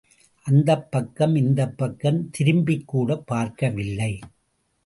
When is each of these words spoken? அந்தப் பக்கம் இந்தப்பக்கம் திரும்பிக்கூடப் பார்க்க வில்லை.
அந்தப் 0.45 0.91
பக்கம் 0.91 1.35
இந்தப்பக்கம் 1.35 2.29
திரும்பிக்கூடப் 2.39 3.23
பார்க்க 3.25 3.69
வில்லை. 3.69 4.19